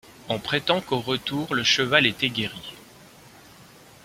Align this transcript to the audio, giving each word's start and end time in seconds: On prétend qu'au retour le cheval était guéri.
On 0.29 0.39
prétend 0.39 0.81
qu'au 0.81 0.99
retour 0.99 1.53
le 1.53 1.61
cheval 1.63 2.07
était 2.07 2.29
guéri. 2.29 2.73